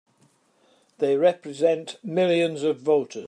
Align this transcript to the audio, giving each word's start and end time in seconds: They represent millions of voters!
They 0.97 1.15
represent 1.15 1.99
millions 2.03 2.63
of 2.63 2.79
voters! 2.79 3.19